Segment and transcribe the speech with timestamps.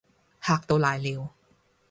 [0.41, 1.29] 嚇到瀨尿